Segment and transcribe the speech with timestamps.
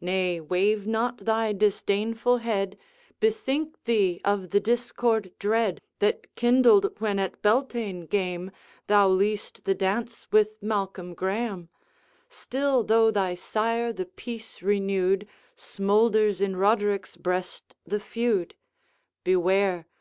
[0.00, 2.78] Nay, wave not thy disdainful head!
[3.18, 8.52] Bethink thee of the discord dread That kindled when at Beltane game
[8.86, 11.68] Thou least the dance with Malcolm Graeme;
[12.28, 15.26] Still, though thy sire the peace renewed
[15.56, 18.54] Smoulders in Roderick's breast the feud:
[19.24, 19.86] Beware!